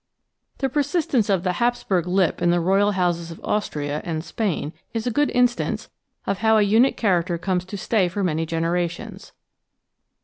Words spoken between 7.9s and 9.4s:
for many genera tions.